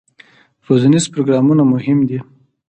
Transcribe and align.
روزنیز 0.67 1.05
پروګرامونه 1.13 1.63
مهم 1.73 1.99
دي 2.09 2.19